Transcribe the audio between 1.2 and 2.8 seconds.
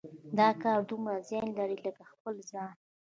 زیان لري لکه د خپل ځان.